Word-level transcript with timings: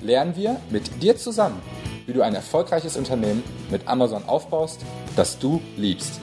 lernen 0.00 0.36
wir 0.36 0.60
mit 0.70 1.02
dir 1.02 1.16
zusammen, 1.16 1.60
wie 2.06 2.12
du 2.12 2.22
ein 2.22 2.34
erfolgreiches 2.34 2.96
Unternehmen 2.96 3.42
mit 3.70 3.88
Amazon 3.88 4.22
aufbaust, 4.24 4.84
das 5.16 5.38
du 5.38 5.60
liebst. 5.76 6.20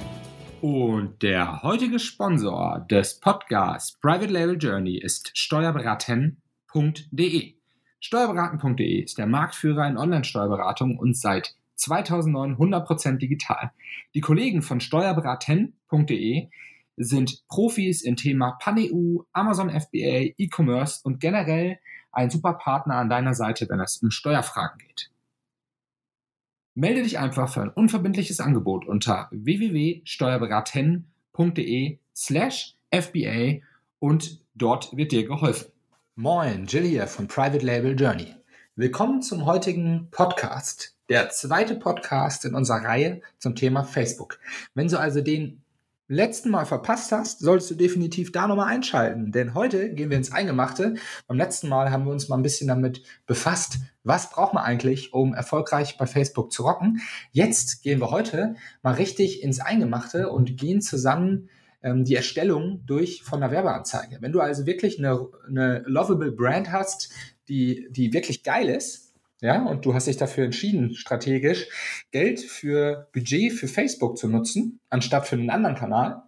Und 0.62 1.22
der 1.22 1.63
heutige 1.63 2.00
Sponsor 2.00 2.86
des 2.90 3.20
Podcasts 3.20 4.00
Private 4.00 4.31
Label 4.31 4.58
Journey 4.58 4.98
ist 4.98 5.38
steuerberaten.de. 5.38 7.55
Steuerberaten.de 8.00 9.03
ist 9.03 9.17
der 9.17 9.27
Marktführer 9.27 9.86
in 9.88 9.98
Online-Steuerberatung 9.98 10.98
und 10.98 11.17
seit 11.17 11.55
2009 11.76 12.55
100% 12.55 13.17
digital. 13.17 13.72
Die 14.14 14.22
Kollegen 14.22 14.62
von 14.62 14.80
steuerberaten.de 14.80 16.48
sind 16.98 17.45
Profis 17.48 18.02
im 18.02 18.16
Thema 18.16 18.58
Pan-EU, 18.62 19.23
Amazon 19.34 19.70
FBA, 19.70 20.31
E-Commerce 20.38 21.02
und 21.03 21.20
generell 21.20 21.80
ein 22.16 22.30
super 22.30 22.54
Partner 22.54 22.96
an 22.96 23.10
deiner 23.10 23.34
Seite, 23.34 23.68
wenn 23.70 23.80
es 23.80 23.98
um 23.98 24.10
Steuerfragen 24.10 24.80
geht. 24.80 25.12
Melde 26.73 27.03
dich 27.03 27.20
einfach 27.20 27.50
für 27.50 27.62
ein 27.62 27.70
unverbindliches 27.70 28.39
Angebot 28.39 28.86
unter 28.86 29.28
www.steuerberaten.de 29.31 32.00
slash 32.16 32.78
FBA 32.92 33.59
und 34.00 34.39
dort 34.56 34.95
wird 34.95 35.12
dir 35.12 35.28
geholfen. 35.28 35.72
Moin, 36.16 36.66
Jill 36.66 36.86
hier 36.86 37.08
von 37.08 37.28
Private 37.28 37.66
Label 37.66 38.00
Journey. 38.00 38.34
Willkommen 38.76 39.22
zum 39.22 39.45
heutigen 39.45 40.08
Podcast, 40.11 40.95
der 41.09 41.30
zweite 41.30 41.76
Podcast 41.76 42.45
in 42.45 42.56
unserer 42.56 42.86
Reihe 42.86 43.22
zum 43.38 43.56
Thema 43.56 43.84
Facebook. 43.84 44.39
Wenn 44.73 44.88
du 44.88 44.98
also 45.00 45.22
den 45.22 45.64
letzten 46.08 46.50
Mal 46.50 46.66
verpasst 46.66 47.11
hast, 47.11 47.39
solltest 47.39 47.72
du 47.72 47.75
definitiv 47.75 48.31
da 48.31 48.48
nochmal 48.48 48.67
einschalten, 48.67 49.31
denn 49.31 49.53
heute 49.53 49.94
gehen 49.94 50.09
wir 50.09 50.17
ins 50.17 50.31
Eingemachte. 50.31 50.95
Beim 51.28 51.38
letzten 51.38 51.67
Mal 51.67 51.92
haben 51.92 52.06
wir 52.06 52.11
uns 52.11 52.30
mal 52.30 52.38
ein 52.38 52.44
bisschen 52.44 52.67
damit 52.67 53.02
befasst, 53.25 53.78
was 54.03 54.30
braucht 54.30 54.53
man 54.53 54.64
eigentlich, 54.64 55.14
um 55.14 55.33
erfolgreich 55.33 55.98
bei 55.98 56.06
Facebook 56.06 56.52
zu 56.52 56.64
rocken. 56.64 57.02
Jetzt 57.31 57.81
gehen 57.81 58.00
wir 58.00 58.11
heute 58.11 58.56
mal 58.83 58.94
richtig 58.94 59.42
ins 59.42 59.59
Eingemachte 59.59 60.30
und 60.30 60.58
gehen 60.58 60.81
zusammen 60.81 61.50
ähm, 61.81 62.03
die 62.03 62.16
Erstellung 62.16 62.83
durch 62.86 63.23
von 63.23 63.42
der 63.42 63.52
Werbeanzeige. 63.52 64.17
Wenn 64.22 64.31
du 64.31 64.42
also 64.42 64.66
wirklich 64.66 65.00
eine, 65.00 65.28
eine 65.48 65.83
lovable 65.88 66.31
Brand 66.31 66.72
hast, 66.72 67.11
die, 67.48 67.88
die 67.89 68.14
wirklich 68.14 68.44
geil 68.44 68.70
ist, 68.70 69.05
ja, 69.46 69.64
und 69.64 69.86
du 69.86 69.94
hast 69.94 70.08
dich 70.08 70.18
dafür 70.18 70.46
entschieden, 70.46 70.96
strategisch 70.96 71.68
Geld 72.12 72.40
für 72.40 73.08
Budget 73.14 73.54
für 73.54 73.68
Facebook 73.68 74.18
zu 74.18 74.28
nutzen, 74.28 74.80
anstatt 74.90 75.28
für 75.28 75.36
einen 75.36 75.52
anderen 75.52 75.76
Kanal, 75.76 76.24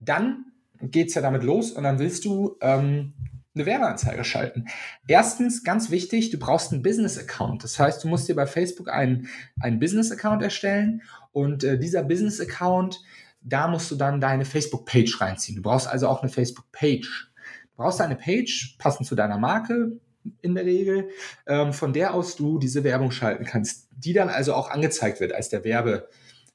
dann 0.00 0.46
geht's 0.80 1.14
ja 1.14 1.20
damit 1.20 1.42
los 1.42 1.72
und 1.72 1.84
dann 1.84 1.98
willst 1.98 2.24
du 2.24 2.56
ähm, 2.62 3.12
eine 3.54 3.66
Werbeanzeige 3.66 4.24
schalten. 4.24 4.66
Erstens, 5.06 5.62
ganz 5.62 5.90
wichtig, 5.90 6.30
du 6.30 6.38
brauchst 6.38 6.72
einen 6.72 6.82
Business-Account. 6.82 7.64
Das 7.64 7.78
heißt, 7.78 8.02
du 8.02 8.08
musst 8.08 8.28
dir 8.28 8.36
bei 8.36 8.46
Facebook 8.46 8.88
einen, 8.88 9.28
einen 9.60 9.78
Business-Account 9.78 10.42
erstellen 10.42 11.02
und 11.32 11.64
äh, 11.64 11.78
dieser 11.78 12.02
Business-Account, 12.02 13.02
da 13.42 13.68
musst 13.68 13.90
du 13.90 13.96
dann 13.96 14.20
deine 14.20 14.46
Facebook-Page 14.46 15.20
reinziehen. 15.20 15.56
Du 15.56 15.62
brauchst 15.62 15.88
also 15.88 16.08
auch 16.08 16.22
eine 16.22 16.30
Facebook-Page. 16.30 17.32
Du 17.72 17.76
brauchst 17.76 18.00
eine 18.00 18.16
Page, 18.16 18.76
passend 18.78 19.06
zu 19.06 19.14
deiner 19.14 19.38
Marke, 19.38 19.98
in 20.42 20.54
der 20.54 20.64
Regel, 20.64 21.08
ähm, 21.46 21.72
von 21.72 21.92
der 21.92 22.14
aus 22.14 22.36
du 22.36 22.58
diese 22.58 22.84
Werbung 22.84 23.10
schalten 23.10 23.44
kannst, 23.44 23.88
die 23.90 24.12
dann 24.12 24.28
also 24.28 24.54
auch 24.54 24.70
angezeigt 24.70 25.20
wird 25.20 25.32
als 25.32 25.48
der 25.48 25.64
Werbe, 25.64 26.08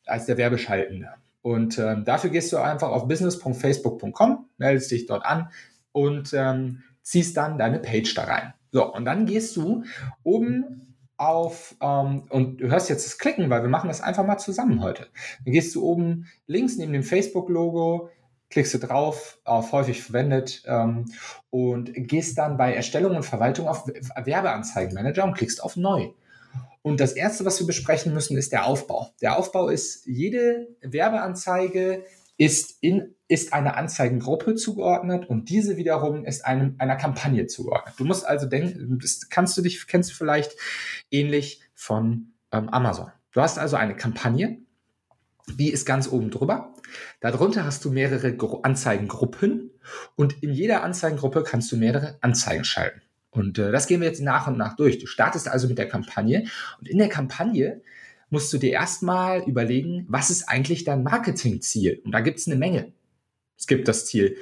als 0.06 0.26
der 0.26 0.38
Werbeschaltende. 0.38 1.10
Und 1.42 1.78
ähm, 1.78 2.06
dafür 2.06 2.32
gehst 2.32 2.52
du 2.54 2.58
einfach 2.58 2.90
auf 2.90 3.08
business.facebook.com, 3.08 4.50
meldest 4.58 4.90
dich 4.90 5.06
dort 5.06 5.26
an 5.26 5.50
und 5.92 6.34
ähm, 6.34 6.82
ziehst 7.04 7.38
dann 7.38 7.58
deine 7.58 7.80
Page 7.80 8.14
da 8.16 8.24
rein. 8.24 8.54
So, 8.72 8.92
und 8.92 9.06
dann 9.06 9.26
gehst 9.26 9.56
du 9.56 9.84
oben 10.24 10.96
auf, 11.18 11.76
ähm, 11.82 12.24
und 12.30 12.62
du 12.62 12.68
hörst 12.68 12.90
jetzt 12.90 13.06
das 13.06 13.18
Klicken, 13.18 13.50
weil 13.50 13.62
wir 13.62 13.70
machen 13.70 13.88
das 13.88 14.02
einfach 14.02 14.26
mal 14.26 14.38
zusammen 14.38 14.82
heute. 14.82 15.08
Dann 15.44 15.54
gehst 15.54 15.74
du 15.76 15.84
oben 15.84 16.28
links 16.48 16.78
neben 16.78 16.94
dem 16.94 17.04
Facebook-Logo, 17.04 18.10
klickst 18.50 18.74
du 18.74 18.78
drauf 18.78 19.40
auf 19.44 19.72
häufig 19.72 20.04
verwendet 20.04 20.64
ähm, 20.66 21.06
und 21.50 21.92
gehst 21.94 22.38
dann 22.38 22.58
bei 22.58 22.74
Erstellung 22.74 23.16
und 23.16 23.24
Verwaltung 23.24 23.68
auf 23.68 23.88
Werbeanzeigenmanager 23.88 25.24
und 25.24 25.34
klickst 25.34 25.64
auf 25.64 25.76
Neu. 25.76 26.10
Und 26.82 27.00
das 27.00 27.14
erste, 27.14 27.46
was 27.46 27.60
wir 27.60 27.68
besprechen 27.68 28.14
müssen, 28.14 28.38
ist 28.38 28.52
der 28.52 28.68
Aufbau. 28.68 29.10
Der 29.22 29.40
Aufbau 29.40 29.70
ist, 29.70 30.06
jede 30.06 30.68
Werbeanzeige 30.82 32.04
ist 32.38 32.78
in 32.82 33.16
ist 33.28 33.54
einer 33.54 33.76
Anzeigengruppe 33.76 34.56
zugeordnet 34.56 35.28
und 35.28 35.50
diese 35.50 35.78
wiederum 35.78 36.26
ist 36.26 36.46
einem, 36.46 36.76
einer 36.78 36.96
Kampagne 36.96 37.48
zugeordnet. 37.48 37.96
Du 37.98 38.06
musst 38.06 38.26
also 38.26 38.46
denken, 38.46 39.00
das 39.02 39.30
kannst 39.30 39.58
du 39.58 39.64
dich, 39.64 39.88
kennst 39.88 40.12
du 40.12 40.14
vielleicht 40.14 40.56
ähnlich 41.10 41.62
von 41.74 42.34
ähm, 42.52 42.70
Amazon. 42.70 43.12
Du 43.32 43.42
hast 43.42 43.58
also 43.58 43.78
eine 43.78 43.96
Kampagne, 43.96 44.60
die 45.48 45.72
ist 45.72 45.86
ganz 45.86 46.08
oben 46.08 46.32
drüber. 46.32 46.74
Darunter 47.20 47.66
hast 47.66 47.86
du 47.86 47.92
mehrere 47.92 48.36
Gru 48.36 48.62
Anzeigengruppen 48.62 49.72
und 50.16 50.42
in 50.44 50.52
jeder 50.52 50.84
Anzeigengruppe 50.84 51.44
kannst 51.44 51.72
du 51.72 51.78
mehrere 51.78 52.18
Anzeigen 52.22 52.64
schalten. 52.64 53.02
Und 53.30 53.60
äh, 53.60 53.72
das 53.72 53.88
gehen 53.88 54.02
wir 54.02 54.08
jetzt 54.08 54.22
nach 54.22 54.48
und 54.48 54.58
nach 54.58 54.76
durch. 54.76 54.98
Du 55.00 55.08
startest 55.08 55.48
also 55.48 55.68
mit 55.68 55.78
der 55.78 55.88
Kampagne 55.88 56.48
und 56.80 56.88
in 56.88 56.98
der 56.98 57.10
Kampagne 57.10 57.82
musst 58.30 58.52
du 58.54 58.58
dir 58.58 58.72
erstmal 58.72 59.44
überlegen, 59.44 60.06
was 60.10 60.30
ist 60.30 60.50
eigentlich 60.50 60.84
dein 60.84 61.04
Marketingziel? 61.04 62.02
Und 62.04 62.12
da 62.12 62.22
gibt 62.22 62.40
es 62.40 62.48
eine 62.48 62.56
Menge. 62.56 62.94
Es 63.58 63.68
gibt 63.68 63.88
das 63.88 64.06
Ziel 64.06 64.38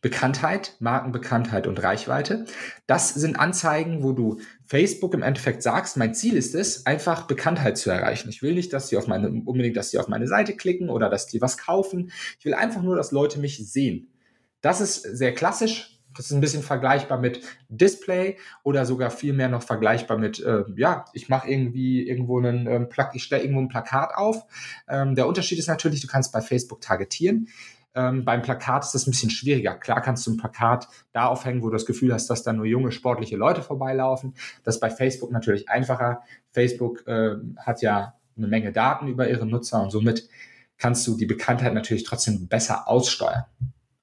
Bekanntheit, 0.00 0.76
Markenbekanntheit 0.78 1.66
und 1.66 1.82
Reichweite. 1.82 2.44
Das 2.86 3.14
sind 3.14 3.38
Anzeigen, 3.38 4.04
wo 4.04 4.12
du 4.12 4.38
Facebook 4.64 5.12
im 5.14 5.22
Endeffekt 5.22 5.62
sagst, 5.62 5.96
mein 5.96 6.14
Ziel 6.14 6.36
ist 6.36 6.54
es, 6.54 6.86
einfach 6.86 7.26
Bekanntheit 7.26 7.78
zu 7.78 7.90
erreichen. 7.90 8.28
Ich 8.28 8.40
will 8.40 8.54
nicht, 8.54 8.72
dass 8.72 8.88
sie 8.88 8.96
auf 8.96 9.08
meine, 9.08 9.28
unbedingt, 9.28 9.76
dass 9.76 9.90
sie 9.90 9.98
auf 9.98 10.06
meine 10.06 10.28
Seite 10.28 10.54
klicken 10.54 10.88
oder 10.88 11.10
dass 11.10 11.26
die 11.26 11.40
was 11.40 11.58
kaufen. 11.58 12.12
Ich 12.38 12.44
will 12.44 12.54
einfach 12.54 12.82
nur, 12.82 12.94
dass 12.94 13.10
Leute 13.10 13.40
mich 13.40 13.58
sehen. 13.72 14.12
Das 14.60 14.80
ist 14.80 15.02
sehr 15.02 15.34
klassisch. 15.34 15.98
Das 16.16 16.26
ist 16.26 16.32
ein 16.32 16.40
bisschen 16.40 16.62
vergleichbar 16.62 17.18
mit 17.18 17.40
Display 17.68 18.38
oder 18.64 18.86
sogar 18.86 19.10
viel 19.10 19.32
mehr 19.32 19.48
noch 19.48 19.62
vergleichbar 19.62 20.16
mit, 20.16 20.40
äh, 20.40 20.64
ja, 20.76 21.04
ich 21.12 21.28
mache 21.28 21.48
irgendwie 21.48 22.08
irgendwo 22.08 22.38
einen 22.38 22.66
ähm, 22.66 22.88
Plak 22.88 23.14
ich 23.14 23.22
stelle 23.22 23.42
irgendwo 23.42 23.60
ein 23.60 23.68
Plakat 23.68 24.14
auf. 24.14 24.44
Ähm, 24.88 25.14
der 25.14 25.28
Unterschied 25.28 25.58
ist 25.58 25.68
natürlich, 25.68 26.00
du 26.00 26.08
kannst 26.08 26.32
bei 26.32 26.40
Facebook 26.40 26.80
targetieren. 26.80 27.48
Ähm, 27.94 28.24
beim 28.24 28.42
Plakat 28.42 28.84
ist 28.84 28.92
das 28.92 29.06
ein 29.06 29.10
bisschen 29.10 29.30
schwieriger. 29.30 29.74
Klar 29.74 30.02
kannst 30.02 30.26
du 30.26 30.32
ein 30.32 30.36
Plakat 30.36 30.88
da 31.12 31.26
aufhängen, 31.26 31.62
wo 31.62 31.66
du 31.66 31.72
das 31.72 31.86
Gefühl 31.86 32.12
hast, 32.12 32.28
dass 32.28 32.42
da 32.42 32.52
nur 32.52 32.66
junge, 32.66 32.92
sportliche 32.92 33.36
Leute 33.36 33.62
vorbeilaufen. 33.62 34.34
Das 34.64 34.76
ist 34.76 34.80
bei 34.80 34.90
Facebook 34.90 35.32
natürlich 35.32 35.68
einfacher. 35.68 36.22
Facebook 36.52 37.06
äh, 37.06 37.36
hat 37.56 37.82
ja 37.82 38.14
eine 38.36 38.46
Menge 38.46 38.72
Daten 38.72 39.08
über 39.08 39.28
ihre 39.28 39.46
Nutzer 39.46 39.82
und 39.82 39.90
somit 39.90 40.28
kannst 40.76 41.06
du 41.06 41.16
die 41.16 41.26
Bekanntheit 41.26 41.74
natürlich 41.74 42.04
trotzdem 42.04 42.46
besser 42.46 42.88
aussteuern. 42.88 43.44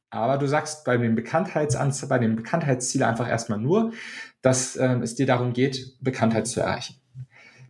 Aber 0.09 0.38
du 0.38 0.47
sagst 0.47 0.85
bei 0.85 0.97
dem, 0.97 1.16
Bekanntheitsanz 1.16 2.07
bei 2.07 2.19
dem 2.19 2.35
Bekanntheitsziel 2.35 3.03
einfach 3.03 3.28
erstmal 3.28 3.59
nur, 3.59 3.91
dass 4.41 4.75
äh, 4.75 4.99
es 5.02 5.16
dir 5.16 5.26
darum 5.26 5.53
geht, 5.53 5.97
Bekanntheit 6.02 6.47
zu 6.47 6.61
erreichen. 6.61 6.96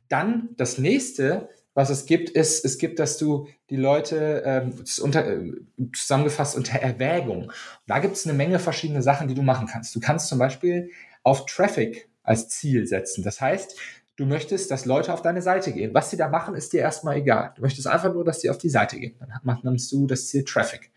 Dann 0.10 0.50
das 0.58 0.78
nächste, 0.78 1.50
was 1.76 1.90
es 1.90 2.06
gibt, 2.06 2.30
ist, 2.30 2.66
es 2.66 2.78
gibt, 2.78 3.00
dass 3.00 3.18
du 3.18 3.48
die 3.70 3.76
Leute 3.76 4.42
ähm, 4.46 4.74
unter, 5.02 5.28
äh, 5.28 5.52
zusammengefasst 5.94 6.56
unter 6.56 6.80
Erwägung. 6.80 7.52
Da 7.86 8.00
gibt 8.00 8.16
es 8.16 8.26
eine 8.26 8.36
Menge 8.36 8.60
verschiedene 8.60 9.04
Sachen, 9.04 9.28
die 9.28 9.36
du 9.36 9.44
machen 9.44 9.68
kannst. 9.68 9.94
Du 9.94 10.00
kannst 10.00 10.30
zum 10.30 10.40
Beispiel 10.40 10.90
auf 11.22 11.46
Traffic 11.46 12.10
als 12.24 12.48
Ziel 12.48 12.88
setzen. 12.88 13.24
Das 13.24 13.42
heißt, 13.42 13.78
du 14.16 14.26
möchtest, 14.26 14.72
dass 14.72 14.86
Leute 14.86 15.14
auf 15.14 15.22
deine 15.22 15.42
Seite 15.42 15.74
gehen. 15.74 15.94
Was 15.94 16.10
sie 16.10 16.18
da 16.18 16.30
machen, 16.30 16.56
ist 16.56 16.72
dir 16.72 16.80
erstmal 16.80 17.18
egal. 17.18 17.52
Du 17.58 17.62
möchtest 17.62 17.88
einfach 17.88 18.14
nur, 18.14 18.24
dass 18.24 18.40
sie 18.40 18.50
auf 18.50 18.58
die 18.58 18.70
Seite 18.70 18.98
gehen. 18.98 19.16
Dann 19.20 19.60
nimmst 19.64 19.92
du 19.92 20.08
das 20.08 20.30
Ziel 20.30 20.46
Traffic. 20.46 20.92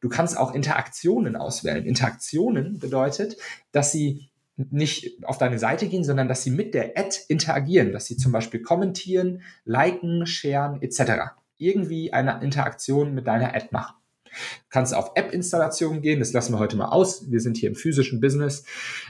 Du 0.00 0.08
kannst 0.08 0.36
auch 0.36 0.52
Interaktionen 0.54 1.36
auswählen. 1.36 1.86
Interaktionen 1.86 2.80
bedeutet, 2.80 3.36
dass 3.70 3.92
sie 3.92 4.28
nicht 4.56 5.24
auf 5.24 5.38
deine 5.38 5.58
Seite 5.58 5.86
gehen, 5.86 6.04
sondern 6.04 6.28
dass 6.28 6.42
sie 6.42 6.50
mit 6.50 6.74
der 6.74 6.96
Ad 6.96 7.16
interagieren, 7.28 7.92
dass 7.92 8.06
sie 8.06 8.16
zum 8.16 8.32
Beispiel 8.32 8.62
kommentieren, 8.62 9.42
liken, 9.64 10.26
sharen 10.26 10.80
etc. 10.82 11.34
Irgendwie 11.58 12.12
eine 12.12 12.42
Interaktion 12.42 13.14
mit 13.14 13.26
deiner 13.26 13.54
Ad 13.54 13.68
machen. 13.70 13.94
Du 14.24 14.68
kannst 14.70 14.94
auf 14.94 15.12
App-Installationen 15.14 16.02
gehen, 16.02 16.20
das 16.20 16.32
lassen 16.32 16.52
wir 16.52 16.58
heute 16.58 16.76
mal 16.76 16.88
aus. 16.88 17.30
Wir 17.30 17.40
sind 17.40 17.56
hier 17.56 17.68
im 17.70 17.74
physischen 17.74 18.20
Business. 18.20 18.64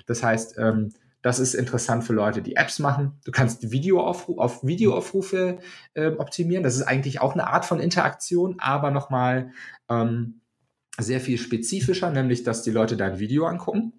Das 0.06 0.22
heißt, 0.22 0.56
ähm, 0.58 0.92
Das 1.22 1.40
ist 1.40 1.54
interessant 1.54 2.04
für 2.04 2.12
Leute, 2.12 2.40
die 2.40 2.54
Apps 2.54 2.78
machen. 2.78 3.18
Du 3.24 3.32
kannst 3.32 3.72
Videoaufru 3.72 4.38
auf 4.38 4.62
Videoaufrufe 4.62 5.58
äh, 5.94 6.12
optimieren. 6.12 6.62
Das 6.62 6.76
ist 6.76 6.82
eigentlich 6.82 7.20
auch 7.20 7.32
eine 7.32 7.48
Art 7.48 7.64
von 7.64 7.80
Interaktion, 7.80 8.56
aber 8.60 8.92
nochmal 8.92 9.50
ähm, 9.88 10.40
sehr 10.98 11.20
viel 11.20 11.38
spezifischer, 11.38 12.10
nämlich 12.10 12.44
dass 12.44 12.62
die 12.62 12.70
Leute 12.70 12.96
dein 12.96 13.18
Video 13.18 13.46
angucken. 13.46 13.92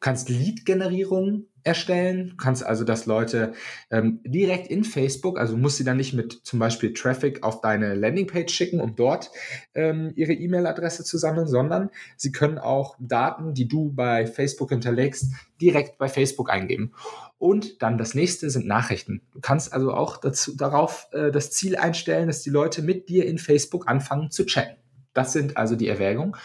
Kannst 0.00 0.28
Lead-Generierung 0.28 1.46
erstellen. 1.64 2.36
Kannst 2.38 2.64
also, 2.64 2.84
dass 2.84 3.06
Leute 3.06 3.54
ähm, 3.90 4.20
direkt 4.24 4.68
in 4.68 4.84
Facebook, 4.84 5.38
also 5.38 5.56
musst 5.56 5.78
sie 5.78 5.84
dann 5.84 5.96
nicht 5.96 6.12
mit 6.12 6.40
zum 6.44 6.58
Beispiel 6.58 6.92
Traffic 6.92 7.42
auf 7.42 7.62
deine 7.62 7.94
Landingpage 7.94 8.52
schicken, 8.52 8.80
um 8.80 8.94
dort 8.94 9.30
ähm, 9.74 10.12
ihre 10.14 10.34
E-Mail-Adresse 10.34 11.04
zu 11.04 11.18
sammeln, 11.18 11.46
sondern 11.46 11.90
sie 12.16 12.32
können 12.32 12.58
auch 12.58 12.96
Daten, 13.00 13.54
die 13.54 13.66
du 13.66 13.90
bei 13.90 14.26
Facebook 14.26 14.70
hinterlegst, 14.70 15.32
direkt 15.60 15.98
bei 15.98 16.08
Facebook 16.08 16.50
eingeben. 16.50 16.92
Und 17.38 17.82
dann 17.82 17.98
das 17.98 18.14
nächste 18.14 18.50
sind 18.50 18.66
Nachrichten. 18.66 19.22
Du 19.32 19.40
kannst 19.40 19.72
also 19.72 19.92
auch 19.92 20.18
dazu, 20.18 20.56
darauf 20.56 21.08
äh, 21.12 21.30
das 21.32 21.50
Ziel 21.50 21.76
einstellen, 21.76 22.26
dass 22.26 22.42
die 22.42 22.50
Leute 22.50 22.82
mit 22.82 23.08
dir 23.08 23.26
in 23.26 23.38
Facebook 23.38 23.88
anfangen 23.88 24.30
zu 24.30 24.44
chatten. 24.44 24.76
Das 25.14 25.32
sind 25.32 25.56
also 25.56 25.76
die 25.76 25.88
Erwägungen. 25.88 26.36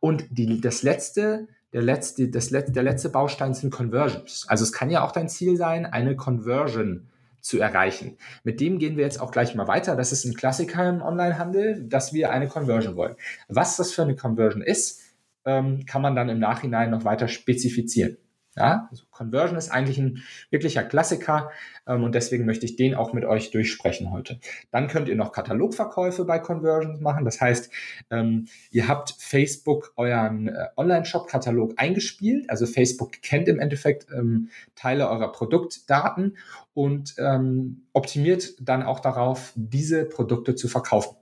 Und 0.00 0.26
die, 0.30 0.60
das 0.60 0.82
letzte 0.82 1.48
der 1.76 1.82
letzte, 1.82 2.28
das 2.28 2.48
der 2.48 2.82
letzte 2.82 3.10
Baustein 3.10 3.52
sind 3.52 3.70
Conversions. 3.70 4.46
Also 4.48 4.64
es 4.64 4.72
kann 4.72 4.88
ja 4.88 5.04
auch 5.04 5.12
dein 5.12 5.28
Ziel 5.28 5.58
sein, 5.58 5.84
eine 5.84 6.16
Conversion 6.16 7.08
zu 7.42 7.60
erreichen. 7.60 8.16
Mit 8.44 8.62
dem 8.62 8.78
gehen 8.78 8.96
wir 8.96 9.04
jetzt 9.04 9.20
auch 9.20 9.30
gleich 9.30 9.54
mal 9.54 9.68
weiter. 9.68 9.94
Das 9.94 10.10
ist 10.10 10.24
ein 10.24 10.32
Klassiker 10.32 10.88
im 10.88 11.02
Onlinehandel, 11.02 11.84
dass 11.86 12.14
wir 12.14 12.30
eine 12.30 12.48
Conversion 12.48 12.96
wollen. 12.96 13.16
Was 13.48 13.76
das 13.76 13.92
für 13.92 14.00
eine 14.00 14.16
Conversion 14.16 14.62
ist, 14.62 15.02
ähm, 15.44 15.84
kann 15.84 16.00
man 16.00 16.16
dann 16.16 16.30
im 16.30 16.38
Nachhinein 16.38 16.88
noch 16.88 17.04
weiter 17.04 17.28
spezifizieren. 17.28 18.16
Ja, 18.56 18.88
also 18.90 19.04
Conversion 19.10 19.58
ist 19.58 19.70
eigentlich 19.70 19.98
ein 19.98 20.22
wirklicher 20.48 20.82
Klassiker 20.82 21.50
ähm, 21.86 22.04
und 22.04 22.14
deswegen 22.14 22.46
möchte 22.46 22.64
ich 22.64 22.76
den 22.76 22.94
auch 22.94 23.12
mit 23.12 23.26
euch 23.26 23.50
durchsprechen 23.50 24.10
heute. 24.10 24.40
Dann 24.70 24.88
könnt 24.88 25.08
ihr 25.08 25.14
noch 25.14 25.32
Katalogverkäufe 25.32 26.24
bei 26.24 26.38
Conversions 26.38 27.00
machen. 27.00 27.26
Das 27.26 27.40
heißt, 27.40 27.70
ähm, 28.10 28.46
ihr 28.70 28.88
habt 28.88 29.14
Facebook 29.18 29.92
euren 29.96 30.48
äh, 30.48 30.68
Online-Shop-Katalog 30.76 31.74
eingespielt. 31.76 32.48
Also 32.48 32.64
Facebook 32.64 33.20
kennt 33.20 33.48
im 33.48 33.58
Endeffekt 33.58 34.06
ähm, 34.10 34.48
Teile 34.74 35.10
eurer 35.10 35.32
Produktdaten 35.32 36.38
und 36.72 37.14
ähm, 37.18 37.82
optimiert 37.92 38.54
dann 38.60 38.82
auch 38.82 39.00
darauf, 39.00 39.52
diese 39.54 40.06
Produkte 40.06 40.54
zu 40.54 40.68
verkaufen. 40.68 41.16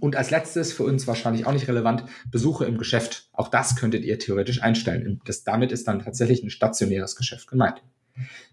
Und 0.00 0.16
als 0.16 0.30
letztes, 0.30 0.72
für 0.72 0.82
uns 0.82 1.06
wahrscheinlich 1.06 1.46
auch 1.46 1.52
nicht 1.52 1.68
relevant, 1.68 2.04
Besuche 2.30 2.64
im 2.64 2.78
Geschäft. 2.78 3.28
Auch 3.32 3.48
das 3.48 3.76
könntet 3.76 4.04
ihr 4.04 4.18
theoretisch 4.18 4.62
einstellen. 4.62 5.20
Das, 5.24 5.44
damit 5.44 5.72
ist 5.72 5.86
dann 5.86 6.00
tatsächlich 6.00 6.42
ein 6.42 6.50
stationäres 6.50 7.16
Geschäft 7.16 7.48
gemeint. 7.48 7.82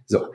So. 0.06 0.28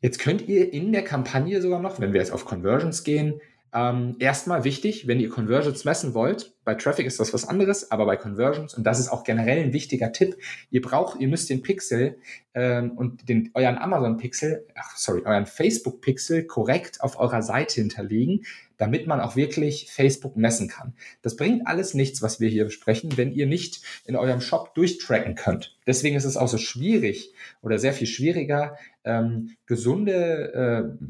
Jetzt 0.00 0.18
könnt 0.18 0.48
ihr 0.48 0.72
in 0.72 0.92
der 0.92 1.04
Kampagne 1.04 1.62
sogar 1.62 1.80
noch, 1.80 2.00
wenn 2.00 2.12
wir 2.12 2.20
jetzt 2.20 2.32
auf 2.32 2.44
Conversions 2.44 3.04
gehen, 3.04 3.40
ähm, 3.74 4.16
erstmal 4.18 4.64
wichtig, 4.64 5.06
wenn 5.06 5.18
ihr 5.18 5.30
Conversions 5.30 5.84
messen 5.84 6.12
wollt, 6.12 6.52
bei 6.64 6.74
Traffic 6.74 7.06
ist 7.06 7.18
das 7.18 7.32
was 7.32 7.48
anderes, 7.48 7.90
aber 7.90 8.04
bei 8.04 8.16
Conversions, 8.16 8.74
und 8.74 8.84
das 8.84 9.00
ist 9.00 9.08
auch 9.08 9.24
generell 9.24 9.64
ein 9.64 9.72
wichtiger 9.72 10.12
Tipp, 10.12 10.36
ihr 10.70 10.82
braucht, 10.82 11.18
ihr 11.20 11.28
müsst 11.28 11.48
den 11.48 11.62
Pixel 11.62 12.18
ähm, 12.54 12.92
und 12.92 13.28
den, 13.28 13.50
euren 13.54 13.78
Amazon-Pixel, 13.78 14.66
ach 14.74 14.96
sorry, 14.96 15.22
euren 15.24 15.46
Facebook-Pixel 15.46 16.44
korrekt 16.44 17.00
auf 17.00 17.18
eurer 17.18 17.42
Seite 17.42 17.80
hinterlegen, 17.80 18.44
damit 18.76 19.06
man 19.06 19.20
auch 19.20 19.36
wirklich 19.36 19.90
Facebook 19.90 20.36
messen 20.36 20.68
kann. 20.68 20.94
Das 21.22 21.36
bringt 21.36 21.66
alles 21.66 21.94
nichts, 21.94 22.20
was 22.20 22.40
wir 22.40 22.48
hier 22.48 22.64
besprechen, 22.64 23.16
wenn 23.16 23.32
ihr 23.32 23.46
nicht 23.46 23.80
in 24.04 24.16
eurem 24.16 24.40
Shop 24.40 24.74
durchtracken 24.74 25.34
könnt. 25.34 25.76
Deswegen 25.86 26.16
ist 26.16 26.24
es 26.24 26.36
auch 26.36 26.48
so 26.48 26.58
schwierig 26.58 27.32
oder 27.62 27.78
sehr 27.78 27.92
viel 27.92 28.06
schwieriger, 28.06 28.76
ähm, 29.04 29.56
gesunde 29.66 30.52
äh, 30.52 31.04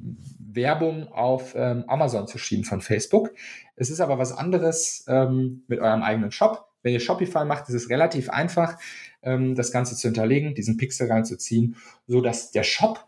Werbung 0.55 1.09
auf 1.09 1.55
ähm, 1.57 1.85
Amazon 1.87 2.27
zu 2.27 2.39
schieben 2.39 2.65
von 2.65 2.81
Facebook. 2.81 3.33
Es 3.77 3.91
ist 3.91 4.01
aber 4.01 4.19
was 4.19 4.33
anderes 4.33 5.05
ähm, 5.09 5.65
mit 5.69 5.81
eurem 5.81 6.03
eigenen 6.03 6.31
Shop. 6.31 6.69
Wenn 6.83 6.93
ihr 6.93 7.01
Shopify 7.01 7.45
macht, 7.45 7.69
ist 7.69 7.75
es 7.75 7.91
relativ 7.91 8.31
einfach, 8.31 8.79
ähm, 9.23 9.55
das 9.55 9.73
Ganze 9.73 9.97
zu 9.97 10.09
hinterlegen, 10.09 10.55
diesen 10.55 10.77
Pixel 10.77 11.11
reinzuziehen, 11.11 11.77
so 12.07 12.21
dass 12.21 12.51
der 12.51 12.65
Shop 12.65 13.07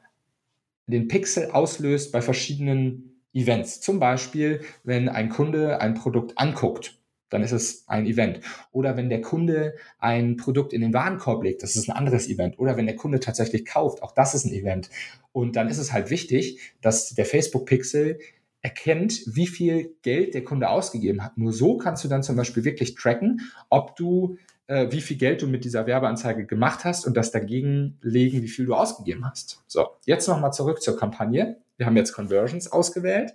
den 0.87 1.09
Pixel 1.09 1.51
auslöst 1.51 2.13
bei 2.13 2.21
verschiedenen 2.21 3.23
Events. 3.33 3.81
Zum 3.81 3.99
Beispiel, 3.99 4.61
wenn 4.85 5.09
ein 5.09 5.29
Kunde 5.29 5.81
ein 5.81 5.95
Produkt 5.95 6.39
anguckt, 6.39 6.99
dann 7.35 7.43
ist 7.43 7.53
es 7.53 7.85
ein 7.89 8.07
Event. 8.07 8.41
Oder 8.73 8.97
wenn 8.97 9.11
der 9.11 9.21
Kunde 9.21 9.75
ein 9.99 10.37
Produkt 10.37 10.73
in 10.73 10.81
den 10.81 10.95
Warenkorb 10.95 11.43
legt, 11.43 11.63
das 11.63 11.77
ist 11.77 11.89
ein 11.89 11.97
anderes 11.97 12.29
Event. 12.29 12.59
Oder 12.59 12.77
wenn 12.77 12.87
der 12.87 12.97
Kunde 12.97 13.21
tatsächlich 13.21 13.65
kauft, 13.65 14.03
auch 14.03 14.13
das 14.13 14.35
ist 14.35 14.45
ein 14.45 14.53
Event. 14.53 14.89
Und 15.33 15.57
dann 15.57 15.69
ist 15.69 15.79
es 15.79 15.93
halt 15.93 16.11
wichtig, 16.11 16.61
dass 16.81 17.15
der 17.15 17.27
Facebook-Pixel 17.27 18.21
erkennt, 18.63 19.23
wie 19.27 19.47
viel 19.47 19.97
Geld 20.03 20.35
der 20.35 20.45
Kunde 20.45 20.71
ausgegeben 20.71 21.23
hat. 21.23 21.37
Nur 21.37 21.53
so 21.53 21.77
kannst 21.77 22.05
du 22.05 22.09
dann 22.09 22.23
zum 22.23 22.37
Beispiel 22.37 22.65
wirklich 22.65 22.95
tracken, 22.95 23.41
ob 23.69 23.97
du, 23.97 24.39
äh, 24.69 24.91
wie 24.91 25.03
viel 25.03 25.19
Geld 25.19 25.43
du 25.43 25.49
mit 25.49 25.65
dieser 25.65 25.87
Werbeanzeige 25.87 26.47
gemacht 26.47 26.85
hast 26.85 27.05
und 27.07 27.17
das 27.17 27.31
dagegen 27.31 27.99
legen, 28.01 28.43
wie 28.43 28.49
viel 28.49 28.65
du 28.65 28.75
ausgegeben 28.75 29.29
hast. 29.29 29.63
So, 29.67 29.89
jetzt 30.07 30.29
nochmal 30.29 30.53
zurück 30.53 30.81
zur 30.81 30.97
Kampagne. 30.97 31.57
Wir 31.77 31.87
haben 31.87 31.97
jetzt 31.97 32.13
Conversions 32.13 32.71
ausgewählt. 32.71 33.35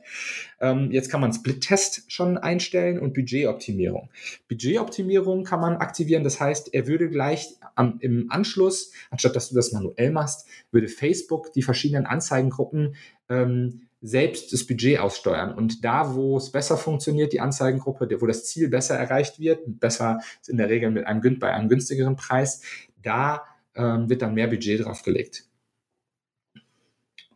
Ähm, 0.62 0.92
jetzt 0.92 1.10
kann 1.10 1.20
man 1.20 1.34
Split-Test 1.34 2.12
schon 2.12 2.38
einstellen 2.38 3.00
und 3.00 3.14
Budgetoptimierung. 3.14 4.10
Budgetoptimierung 4.48 5.44
kann 5.44 5.60
man 5.60 5.78
aktivieren. 5.78 6.24
Das 6.24 6.40
heißt, 6.40 6.74
er 6.74 6.88
würde 6.88 7.10
gleich 7.10 7.58
am, 7.76 7.98
im 8.00 8.32
Anschluss, 8.32 8.94
anstatt 9.10 9.36
dass 9.36 9.50
du 9.50 9.56
das 9.56 9.74
manuell 9.74 10.12
machst, 10.12 10.48
würde 10.72 10.88
Facebook 10.88 11.52
die 11.54 11.62
verschiedenen 11.62 12.06
Anzeigengruppen 12.06 12.96
ähm, 13.28 13.82
selbst 14.02 14.54
das 14.54 14.66
Budget 14.66 15.00
aussteuern. 15.00 15.54
Und 15.54 15.84
da, 15.84 16.16
wo 16.16 16.38
es 16.38 16.52
besser 16.52 16.78
funktioniert, 16.78 17.34
die 17.34 17.42
Anzeigengruppe, 17.42 18.08
wo 18.22 18.26
das 18.26 18.46
Ziel 18.46 18.70
besser 18.70 18.96
erreicht 18.98 19.40
wird, 19.40 19.80
besser 19.80 20.20
in 20.48 20.58
der 20.58 20.70
Regel 20.70 20.92
mit 20.92 21.06
einem, 21.06 21.40
bei 21.40 21.54
einem 21.54 21.68
günstigeren 21.68 22.16
Preis, 22.16 22.62
da 23.02 23.44
ähm, 23.76 24.10
wird 24.10 24.22
dann 24.22 24.34
mehr 24.34 24.48
Budget 24.48 24.86
draufgelegt. 24.86 25.46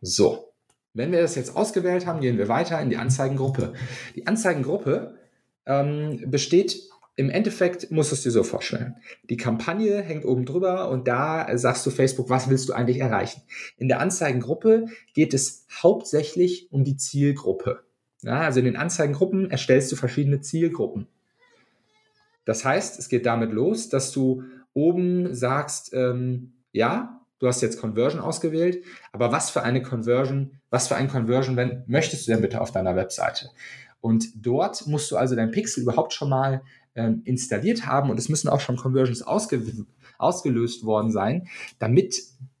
So, 0.00 0.53
wenn 0.94 1.12
wir 1.12 1.20
das 1.20 1.34
jetzt 1.34 1.56
ausgewählt 1.56 2.06
haben, 2.06 2.20
gehen 2.20 2.38
wir 2.38 2.48
weiter 2.48 2.80
in 2.80 2.88
die 2.88 2.96
Anzeigengruppe. 2.96 3.74
Die 4.14 4.26
Anzeigengruppe 4.26 5.18
ähm, 5.66 6.24
besteht 6.30 6.80
im 7.16 7.30
Endeffekt, 7.30 7.90
musst 7.90 8.10
du 8.10 8.14
es 8.14 8.22
dir 8.22 8.30
so 8.30 8.42
vorstellen. 8.42 8.96
Die 9.28 9.36
Kampagne 9.36 10.00
hängt 10.02 10.24
oben 10.24 10.46
drüber 10.46 10.88
und 10.88 11.06
da 11.06 11.46
sagst 11.56 11.84
du 11.86 11.90
Facebook, 11.90 12.28
was 12.28 12.48
willst 12.48 12.68
du 12.68 12.72
eigentlich 12.72 12.98
erreichen? 12.98 13.42
In 13.76 13.88
der 13.88 14.00
Anzeigengruppe 14.00 14.86
geht 15.14 15.34
es 15.34 15.66
hauptsächlich 15.82 16.68
um 16.72 16.84
die 16.84 16.96
Zielgruppe. 16.96 17.84
Ja, 18.22 18.40
also 18.40 18.58
in 18.58 18.64
den 18.64 18.76
Anzeigengruppen 18.76 19.50
erstellst 19.50 19.92
du 19.92 19.96
verschiedene 19.96 20.40
Zielgruppen. 20.40 21.06
Das 22.44 22.64
heißt, 22.64 22.98
es 22.98 23.08
geht 23.08 23.26
damit 23.26 23.52
los, 23.52 23.88
dass 23.88 24.12
du 24.12 24.44
oben 24.72 25.34
sagst, 25.34 25.92
ähm, 25.94 26.52
ja, 26.72 27.23
du 27.44 27.48
hast 27.48 27.60
jetzt 27.60 27.78
Conversion 27.78 28.22
ausgewählt, 28.22 28.82
aber 29.12 29.30
was 29.30 29.50
für 29.50 29.62
eine 29.62 29.82
Conversion, 29.82 30.58
was 30.70 30.88
für 30.88 30.96
ein 30.96 31.08
Conversion 31.08 31.56
wenn, 31.56 31.84
möchtest 31.86 32.26
du 32.26 32.32
denn 32.32 32.40
bitte 32.40 32.60
auf 32.60 32.72
deiner 32.72 32.96
Webseite? 32.96 33.50
Und 34.00 34.28
dort 34.34 34.86
musst 34.86 35.10
du 35.10 35.16
also 35.18 35.36
dein 35.36 35.50
Pixel 35.50 35.82
überhaupt 35.82 36.14
schon 36.14 36.30
mal 36.30 36.62
ähm, 36.94 37.20
installiert 37.24 37.86
haben 37.86 38.10
und 38.10 38.18
es 38.18 38.30
müssen 38.30 38.48
auch 38.48 38.60
schon 38.60 38.76
Conversions 38.76 39.22
ausge 39.22 39.62
ausgelöst 40.16 40.84
worden 40.84 41.10
sein, 41.10 41.48
damit 41.78 42.16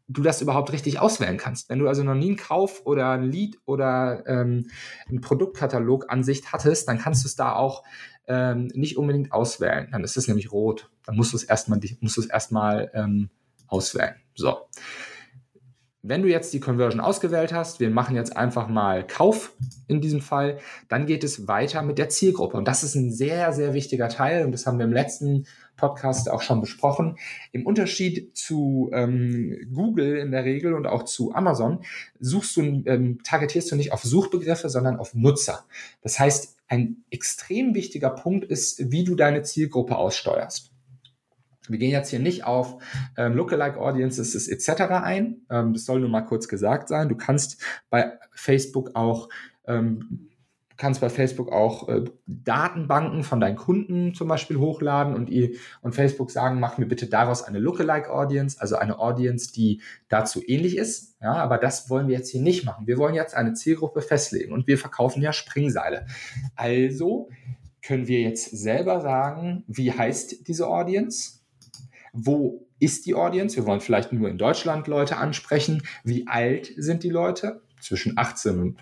du 0.08 0.22
das 0.22 0.42
überhaupt 0.42 0.72
richtig 0.72 1.00
auswählen 1.00 1.38
kannst. 1.38 1.70
Wenn 1.70 1.78
du 1.78 1.88
also 1.88 2.02
noch 2.02 2.14
nie 2.14 2.26
einen 2.26 2.36
Kauf 2.36 2.84
oder 2.84 3.12
ein 3.12 3.24
Lead 3.30 3.58
oder 3.64 4.24
ähm, 4.26 4.66
einen 5.08 5.22
Produktkatalog 5.22 6.10
Ansicht 6.10 6.52
hattest, 6.52 6.88
dann 6.88 6.98
kannst 6.98 7.24
du 7.24 7.28
es 7.28 7.36
da 7.36 7.54
auch 7.54 7.84
ähm, 8.26 8.66
nicht 8.74 8.98
unbedingt 8.98 9.32
auswählen. 9.32 9.88
Dann 9.92 10.04
ist 10.04 10.18
es 10.18 10.28
nämlich 10.28 10.52
rot. 10.52 10.90
Dann 11.04 11.16
musst 11.16 11.32
du 11.32 11.36
es 11.36 11.44
erstmal, 11.44 11.80
musst 12.00 12.16
du 12.18 12.20
es 12.20 12.26
erstmal 12.26 12.90
ähm, 12.92 13.30
auswählen. 13.74 14.14
So. 14.34 14.56
Wenn 16.06 16.20
du 16.20 16.28
jetzt 16.28 16.52
die 16.52 16.60
Conversion 16.60 17.00
ausgewählt 17.00 17.54
hast, 17.54 17.80
wir 17.80 17.88
machen 17.88 18.14
jetzt 18.14 18.36
einfach 18.36 18.68
mal 18.68 19.06
Kauf 19.06 19.54
in 19.88 20.02
diesem 20.02 20.20
Fall, 20.20 20.58
dann 20.90 21.06
geht 21.06 21.24
es 21.24 21.48
weiter 21.48 21.80
mit 21.80 21.96
der 21.96 22.10
Zielgruppe. 22.10 22.58
Und 22.58 22.68
das 22.68 22.84
ist 22.84 22.94
ein 22.94 23.10
sehr, 23.10 23.54
sehr 23.54 23.72
wichtiger 23.72 24.10
Teil 24.10 24.44
und 24.44 24.52
das 24.52 24.66
haben 24.66 24.78
wir 24.78 24.84
im 24.84 24.92
letzten 24.92 25.46
Podcast 25.78 26.30
auch 26.30 26.42
schon 26.42 26.60
besprochen. 26.60 27.16
Im 27.52 27.64
Unterschied 27.64 28.36
zu 28.36 28.90
ähm, 28.92 29.56
Google 29.72 30.18
in 30.18 30.30
der 30.30 30.44
Regel 30.44 30.74
und 30.74 30.86
auch 30.86 31.04
zu 31.04 31.34
Amazon 31.34 31.82
suchst 32.20 32.54
du, 32.58 32.82
ähm, 32.84 33.20
targetierst 33.24 33.72
du 33.72 33.76
nicht 33.76 33.92
auf 33.92 34.02
Suchbegriffe, 34.02 34.68
sondern 34.68 34.98
auf 34.98 35.14
Nutzer. 35.14 35.64
Das 36.02 36.18
heißt, 36.18 36.58
ein 36.68 37.04
extrem 37.08 37.74
wichtiger 37.74 38.10
Punkt 38.10 38.44
ist, 38.44 38.90
wie 38.90 39.04
du 39.04 39.14
deine 39.14 39.42
Zielgruppe 39.42 39.96
aussteuerst. 39.96 40.73
Wir 41.68 41.78
gehen 41.78 41.90
jetzt 41.90 42.10
hier 42.10 42.18
nicht 42.18 42.44
auf 42.44 42.82
ähm, 43.16 43.34
Lookalike 43.34 43.80
Audiences 43.80 44.48
etc. 44.48 44.82
ein. 44.90 45.42
Ähm, 45.50 45.72
das 45.72 45.84
soll 45.84 46.00
nur 46.00 46.10
mal 46.10 46.22
kurz 46.22 46.48
gesagt 46.48 46.88
sein. 46.88 47.08
Du 47.08 47.16
kannst 47.16 47.62
bei 47.90 48.18
Facebook 48.32 48.90
auch 48.94 49.28
ähm, 49.66 50.28
kannst 50.76 51.00
bei 51.00 51.08
Facebook 51.08 51.52
auch 51.52 51.88
äh, 51.88 52.04
Datenbanken 52.26 53.22
von 53.22 53.40
deinen 53.40 53.56
Kunden 53.56 54.14
zum 54.14 54.28
Beispiel 54.28 54.58
hochladen 54.58 55.14
und, 55.14 55.30
ihr, 55.30 55.50
und 55.82 55.94
Facebook 55.94 56.30
sagen, 56.30 56.58
mach 56.58 56.78
mir 56.78 56.86
bitte 56.86 57.06
daraus 57.06 57.42
eine 57.42 57.58
Lookalike 57.58 58.10
Audience, 58.10 58.60
also 58.60 58.76
eine 58.76 58.98
Audience, 58.98 59.52
die 59.52 59.82
dazu 60.08 60.42
ähnlich 60.44 60.76
ist. 60.76 61.16
Ja, 61.20 61.34
aber 61.34 61.58
das 61.58 61.90
wollen 61.90 62.08
wir 62.08 62.16
jetzt 62.16 62.30
hier 62.30 62.42
nicht 62.42 62.64
machen. 62.64 62.86
Wir 62.86 62.98
wollen 62.98 63.14
jetzt 63.14 63.34
eine 63.34 63.54
Zielgruppe 63.54 64.02
festlegen 64.02 64.52
und 64.52 64.66
wir 64.66 64.78
verkaufen 64.78 65.22
ja 65.22 65.32
Springseile. 65.32 66.06
Also 66.56 67.28
können 67.82 68.08
wir 68.08 68.20
jetzt 68.20 68.50
selber 68.50 69.00
sagen, 69.00 69.64
wie 69.66 69.92
heißt 69.92 70.48
diese 70.48 70.66
Audience? 70.66 71.43
Wo 72.14 72.66
ist 72.78 73.06
die 73.06 73.14
Audience? 73.14 73.56
Wir 73.56 73.66
wollen 73.66 73.80
vielleicht 73.80 74.12
nur 74.12 74.28
in 74.28 74.38
Deutschland 74.38 74.86
Leute 74.86 75.16
ansprechen. 75.16 75.82
Wie 76.04 76.26
alt 76.26 76.72
sind 76.76 77.02
die 77.02 77.10
Leute? 77.10 77.60
zwischen 77.84 78.16
18 78.16 78.58
und, 78.58 78.78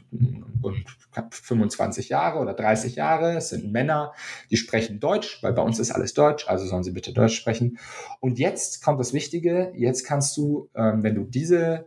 und 0.63 0.85
25 1.31 2.09
Jahre 2.09 2.39
oder 2.39 2.55
30 2.55 2.95
Jahre. 2.95 3.37
Es 3.37 3.49
sind 3.49 3.73
Männer, 3.73 4.13
die 4.51 4.57
sprechen 4.57 5.01
Deutsch, 5.01 5.43
weil 5.43 5.53
bei 5.53 5.63
uns 5.63 5.79
ist 5.79 5.91
alles 5.91 6.15
Deutsch, 6.15 6.49
also 6.49 6.67
sollen 6.67 6.85
sie 6.85 6.93
bitte 6.93 7.13
Deutsch 7.13 7.35
sprechen. 7.35 7.79
Und 8.21 8.39
jetzt 8.39 8.83
kommt 8.83 9.01
das 9.01 9.13
Wichtige, 9.13 9.73
jetzt 9.75 10.05
kannst 10.05 10.37
du, 10.37 10.71
ähm, 10.75 11.03
wenn 11.03 11.17
du 11.17 11.25
diese 11.25 11.87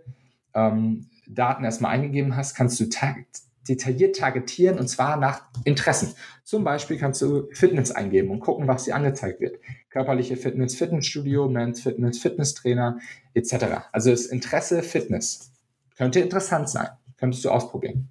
ähm, 0.53 1.09
Daten 1.27 1.63
erstmal 1.63 1.91
eingegeben 1.91 2.35
hast, 2.35 2.53
kannst 2.53 2.79
du 2.79 2.85
detailliert 3.67 4.15
targetieren 4.15 4.79
und 4.79 4.87
zwar 4.87 5.17
nach 5.17 5.41
Interessen. 5.63 6.13
Zum 6.43 6.63
Beispiel 6.63 6.97
kannst 6.97 7.21
du 7.21 7.47
Fitness 7.51 7.91
eingeben 7.91 8.29
und 8.29 8.39
gucken, 8.39 8.67
was 8.67 8.85
dir 8.85 8.95
angezeigt 8.95 9.39
wird. 9.41 9.59
Körperliche 9.89 10.37
Fitness, 10.37 10.75
Fitnessstudio, 10.75 11.49
Men's 11.49 11.81
Fitness, 11.81 12.19
Fitnesstrainer 12.19 12.99
etc. 13.33 13.65
Also 13.91 14.11
das 14.11 14.25
Interesse 14.25 14.83
Fitness 14.83 15.51
könnte 15.97 16.19
interessant 16.19 16.69
sein. 16.69 16.89
Könntest 17.17 17.45
du 17.45 17.49
ausprobieren. 17.49 18.09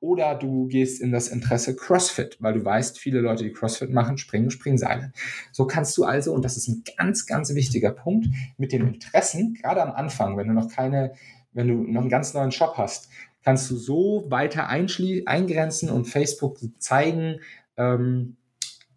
Oder 0.00 0.34
du 0.34 0.66
gehst 0.66 1.00
in 1.00 1.12
das 1.12 1.28
Interesse 1.28 1.76
CrossFit, 1.76 2.36
weil 2.40 2.54
du 2.54 2.64
weißt, 2.64 2.98
viele 2.98 3.20
Leute, 3.20 3.44
die 3.44 3.52
CrossFit 3.52 3.90
machen, 3.90 4.18
springen 4.18 4.50
Springseile. 4.50 5.12
So 5.52 5.66
kannst 5.66 5.96
du 5.98 6.04
also, 6.04 6.32
und 6.32 6.44
das 6.44 6.56
ist 6.56 6.68
ein 6.68 6.82
ganz, 6.96 7.26
ganz 7.26 7.54
wichtiger 7.54 7.90
Punkt, 7.90 8.28
mit 8.56 8.72
den 8.72 8.86
Interessen, 8.86 9.54
gerade 9.54 9.82
am 9.82 9.92
Anfang, 9.92 10.36
wenn 10.36 10.48
du 10.48 10.54
noch 10.54 10.68
keine, 10.68 11.12
wenn 11.52 11.68
du 11.68 11.74
noch 11.74 12.00
einen 12.00 12.10
ganz 12.10 12.34
neuen 12.34 12.52
Shop 12.52 12.74
hast, 12.76 13.10
kannst 13.44 13.70
du 13.70 13.76
so 13.76 14.24
weiter 14.28 14.68
eingrenzen 14.68 15.90
und 15.90 16.06
Facebook 16.06 16.58
zeigen, 16.78 17.40
ähm, 17.76 18.36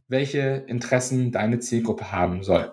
welche 0.08 0.64
Interessen 0.68 1.32
deine 1.32 1.60
Zielgruppe 1.60 2.12
haben 2.12 2.44
soll. 2.44 2.72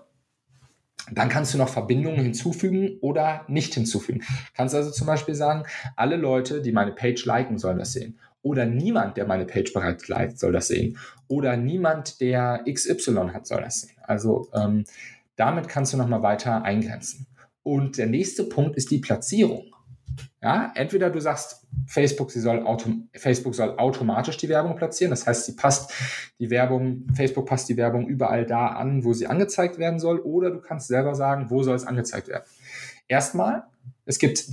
Dann 1.10 1.28
kannst 1.28 1.52
du 1.52 1.58
noch 1.58 1.68
Verbindungen 1.68 2.22
hinzufügen 2.22 2.98
oder 3.00 3.44
nicht 3.48 3.74
hinzufügen. 3.74 4.22
Kannst 4.54 4.74
also 4.74 4.90
zum 4.90 5.06
Beispiel 5.06 5.34
sagen, 5.34 5.64
alle 5.96 6.16
Leute, 6.16 6.62
die 6.62 6.72
meine 6.72 6.92
Page 6.92 7.24
liken, 7.24 7.58
sollen 7.58 7.78
das 7.78 7.92
sehen. 7.92 8.18
Oder 8.42 8.66
niemand, 8.66 9.16
der 9.16 9.26
meine 9.26 9.44
Page 9.44 9.72
bereits 9.72 10.08
liked, 10.08 10.38
soll 10.38 10.52
das 10.52 10.68
sehen. 10.68 10.98
Oder 11.28 11.56
niemand, 11.56 12.20
der 12.20 12.64
XY 12.70 13.30
hat, 13.32 13.46
soll 13.46 13.62
das 13.62 13.82
sehen. 13.82 13.96
Also 14.02 14.48
ähm, 14.52 14.84
damit 15.36 15.68
kannst 15.68 15.92
du 15.92 15.96
nochmal 15.96 16.22
weiter 16.22 16.62
eingrenzen. 16.62 17.26
Und 17.62 17.98
der 17.98 18.06
nächste 18.06 18.44
Punkt 18.44 18.76
ist 18.76 18.90
die 18.90 18.98
Platzierung. 18.98 19.66
Ja, 20.42 20.72
entweder 20.74 21.10
du 21.10 21.20
sagst, 21.20 21.66
Facebook, 21.86 22.30
sie 22.30 22.40
soll 22.40 22.64
Facebook 23.14 23.54
soll 23.54 23.78
automatisch 23.78 24.36
die 24.36 24.48
Werbung 24.48 24.76
platzieren. 24.76 25.10
Das 25.10 25.26
heißt, 25.26 25.46
sie 25.46 25.56
passt 25.56 25.92
die 26.38 26.50
Werbung, 26.50 27.06
Facebook 27.14 27.46
passt 27.46 27.68
die 27.68 27.76
Werbung 27.76 28.06
überall 28.08 28.44
da 28.44 28.68
an, 28.68 29.04
wo 29.04 29.12
sie 29.12 29.26
angezeigt 29.26 29.78
werden 29.78 30.00
soll. 30.00 30.18
Oder 30.18 30.50
du 30.50 30.60
kannst 30.60 30.88
selber 30.88 31.14
sagen, 31.14 31.50
wo 31.50 31.62
soll 31.62 31.76
es 31.76 31.86
angezeigt 31.86 32.28
werden. 32.28 32.44
Erstmal, 33.08 33.64
es 34.04 34.18
gibt 34.18 34.46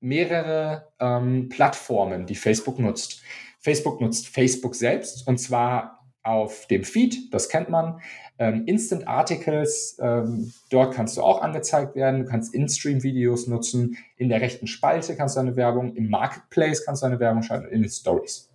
mehrere 0.00 0.88
ähm, 1.00 1.48
Plattformen, 1.48 2.26
die 2.26 2.34
Facebook 2.34 2.78
nutzt. 2.78 3.22
Facebook 3.60 4.00
nutzt 4.00 4.28
Facebook 4.28 4.74
selbst 4.74 5.26
und 5.26 5.38
zwar 5.38 6.04
auf 6.22 6.66
dem 6.66 6.84
Feed, 6.84 7.32
das 7.32 7.48
kennt 7.48 7.68
man. 7.68 8.00
Ähm, 8.38 8.64
Instant 8.66 9.06
Articles, 9.06 9.96
ähm, 10.00 10.52
dort 10.70 10.94
kannst 10.94 11.16
du 11.16 11.22
auch 11.22 11.40
angezeigt 11.40 11.94
werden. 11.94 12.24
Du 12.24 12.28
kannst 12.28 12.52
In-Stream-Videos 12.52 13.46
nutzen. 13.46 13.96
In 14.16 14.28
der 14.28 14.40
rechten 14.40 14.66
Spalte 14.66 15.14
kannst 15.14 15.36
du 15.36 15.40
eine 15.40 15.56
Werbung, 15.56 15.94
im 15.94 16.10
Marketplace 16.10 16.84
kannst 16.84 17.02
du 17.02 17.06
eine 17.06 17.20
Werbung 17.20 17.42
schalten, 17.42 17.68
in 17.68 17.82
den 17.82 17.90
Stories. 17.90 18.50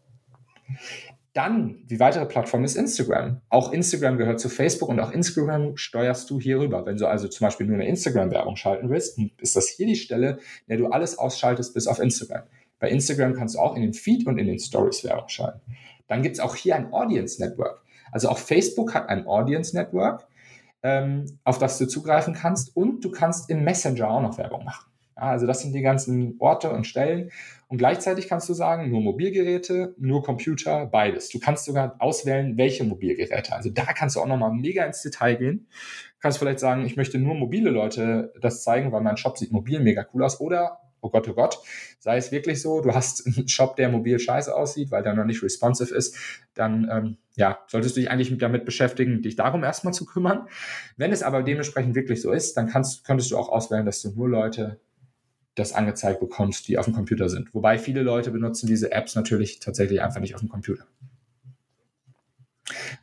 Dann, 1.34 1.86
die 1.86 2.00
weitere 2.00 2.26
Plattform 2.26 2.64
ist 2.64 2.76
Instagram. 2.76 3.40
Auch 3.50 3.72
Instagram 3.72 4.18
gehört 4.18 4.40
zu 4.40 4.50
Facebook 4.50 4.90
und 4.90 5.00
auch 5.00 5.12
Instagram 5.12 5.78
steuerst 5.78 6.30
du 6.30 6.40
hier 6.40 6.60
rüber. 6.60 6.86
Wenn 6.86 6.98
du 6.98 7.08
also 7.08 7.28
zum 7.28 7.46
Beispiel 7.46 7.68
nur 7.68 7.76
eine 7.76 7.88
Instagram-Werbung 7.88 8.56
schalten 8.56 8.90
willst, 8.90 9.18
ist 9.38 9.56
das 9.56 9.70
hier 9.70 9.86
die 9.86 9.96
Stelle, 9.96 10.40
in 10.68 10.70
der 10.70 10.78
du 10.78 10.88
alles 10.88 11.18
ausschaltest 11.18 11.74
bis 11.74 11.88
auf 11.88 12.00
Instagram. 12.00 12.44
Bei 12.80 12.90
Instagram 12.90 13.34
kannst 13.36 13.56
du 13.56 13.60
auch 13.60 13.76
in 13.76 13.84
den 13.84 13.94
Feed 13.94 14.26
und 14.26 14.38
in 14.38 14.48
den 14.48 14.60
Stories 14.60 15.04
Werbung 15.04 15.30
schalten. 15.30 15.62
Dann 16.08 16.24
gibt 16.24 16.36
es 16.36 16.40
auch 16.40 16.56
hier 16.56 16.76
ein 16.76 16.92
Audience 16.92 17.42
Network. 17.42 17.82
Also 18.12 18.30
auch 18.30 18.38
Facebook 18.38 18.94
hat 18.94 19.10
ein 19.10 19.28
Audience 19.28 19.76
Network, 19.76 20.28
ähm, 20.84 21.26
auf 21.44 21.58
das 21.58 21.78
du 21.78 21.88
zugreifen 21.88 22.34
kannst 22.34 22.76
und 22.76 23.04
du 23.04 23.12
kannst 23.12 23.50
im 23.50 23.64
Messenger 23.64 24.10
auch 24.10 24.22
noch 24.22 24.38
Werbung 24.38 24.64
machen. 24.64 24.90
Ja, 25.20 25.32
also 25.32 25.46
das 25.46 25.62
sind 25.62 25.74
die 25.74 25.82
ganzen 25.82 26.36
Orte 26.40 26.72
und 26.72 26.88
Stellen. 26.88 27.30
Und 27.68 27.78
gleichzeitig 27.78 28.30
kannst 28.30 28.48
du 28.48 28.54
sagen, 28.54 28.90
nur 28.90 29.02
Mobilgeräte, 29.02 29.94
nur 29.98 30.24
Computer, 30.24 30.86
beides. 30.86 31.30
Du 31.30 31.40
kannst 31.40 31.66
sogar 31.66 31.96
auswählen, 32.00 32.58
welche 32.58 32.84
Mobilgeräte. 32.86 33.54
Also 33.54 33.70
da 33.70 33.84
kannst 33.94 34.16
du 34.16 34.22
auch 34.22 34.28
nochmal 34.28 34.54
mega 34.54 34.86
ins 34.86 35.02
Detail 35.02 35.36
gehen. 35.36 35.68
Du 36.16 36.22
kannst 36.22 36.40
vielleicht 36.40 36.60
sagen, 36.60 36.86
ich 36.86 36.96
möchte 36.96 37.20
nur 37.20 37.36
mobile 37.36 37.70
Leute 37.70 38.34
das 38.42 38.64
zeigen, 38.64 38.92
weil 38.92 39.02
mein 39.02 39.18
Shop 39.18 39.38
sieht 39.38 39.52
mobil 39.52 39.82
mega 39.82 40.06
cool 40.14 40.24
aus. 40.24 40.40
Oder 40.40 40.80
oh 41.02 41.10
Gott, 41.10 41.28
oh 41.28 41.34
Gott, 41.34 41.60
sei 42.00 42.18
es 42.18 42.32
wirklich 42.32 42.62
so, 42.62 42.82
du 42.82 42.94
hast 42.94 43.26
einen 43.26 43.48
Shop, 43.48 43.76
der 43.76 43.90
mobil 43.90 44.20
scheiße 44.20 44.56
aussieht, 44.56 44.92
weil 44.92 45.04
der 45.04 45.14
noch 45.14 45.26
nicht 45.26 45.44
responsive 45.44 45.94
ist, 45.94 46.16
dann 46.54 46.90
ähm, 46.92 47.18
ja, 47.36 47.60
solltest 47.68 47.96
du 47.96 48.02
dich 48.02 48.12
eigentlich 48.12 48.38
damit 48.38 48.66
beschäftigen, 48.66 49.22
dich 49.22 49.36
darum 49.36 49.64
erstmal 49.64 49.94
zu 49.94 50.06
kümmern. 50.06 50.48
Wenn 50.98 51.12
es 51.12 51.24
aber 51.24 51.44
dementsprechend 51.44 51.96
wirklich 51.96 52.22
so 52.22 52.32
ist, 52.32 52.58
dann 52.58 52.68
kannst, 52.68 53.06
könntest 53.06 53.32
du 53.32 53.38
auch 53.38 53.50
auswählen, 53.50 53.86
dass 53.86 54.02
du 54.02 54.12
nur 54.12 54.30
Leute 54.30 54.80
das 55.56 55.74
angezeigt 55.74 56.20
bekommst, 56.20 56.68
die 56.68 56.78
auf 56.78 56.86
dem 56.86 56.94
Computer 56.94 57.30
sind. 57.30 57.54
Wobei 57.54 57.78
viele 57.78 58.02
Leute 58.02 58.32
benutzen 58.32 58.68
diese 58.68 58.92
Apps 58.92 59.16
natürlich 59.16 59.60
tatsächlich 59.60 60.02
einfach 60.02 60.22
nicht 60.22 60.36
auf 60.36 60.42
dem 60.42 60.50
Computer. 60.50 60.86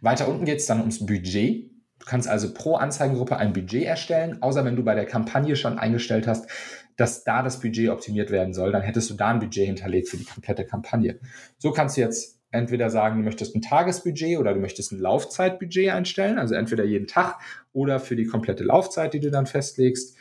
Weiter 0.00 0.28
unten 0.28 0.44
geht 0.44 0.58
es 0.58 0.66
dann 0.66 0.80
ums 0.80 1.04
Budget. 1.04 1.70
Du 1.98 2.06
kannst 2.06 2.28
also 2.28 2.52
pro 2.52 2.76
Anzeigengruppe 2.76 3.36
ein 3.36 3.52
Budget 3.52 3.84
erstellen, 3.84 4.42
außer 4.42 4.64
wenn 4.64 4.76
du 4.76 4.84
bei 4.84 4.94
der 4.94 5.06
Kampagne 5.06 5.56
schon 5.56 5.78
eingestellt 5.78 6.26
hast, 6.26 6.48
dass 6.96 7.24
da 7.24 7.42
das 7.42 7.60
Budget 7.60 7.90
optimiert 7.90 8.30
werden 8.30 8.54
soll, 8.54 8.72
dann 8.72 8.82
hättest 8.82 9.10
du 9.10 9.14
da 9.14 9.28
ein 9.28 9.38
Budget 9.38 9.66
hinterlegt 9.66 10.08
für 10.08 10.16
die 10.16 10.24
komplette 10.24 10.64
Kampagne. 10.64 11.18
So 11.58 11.72
kannst 11.72 11.96
du 11.96 12.00
jetzt 12.00 12.40
entweder 12.50 12.90
sagen, 12.90 13.18
du 13.18 13.24
möchtest 13.24 13.54
ein 13.54 13.62
Tagesbudget 13.62 14.38
oder 14.38 14.54
du 14.54 14.60
möchtest 14.60 14.92
ein 14.92 14.98
Laufzeitbudget 14.98 15.90
einstellen, 15.90 16.38
also 16.38 16.54
entweder 16.54 16.84
jeden 16.84 17.06
Tag 17.06 17.38
oder 17.72 18.00
für 18.00 18.16
die 18.16 18.26
komplette 18.26 18.64
Laufzeit, 18.64 19.14
die 19.14 19.20
du 19.20 19.30
dann 19.30 19.46
festlegst 19.46 20.16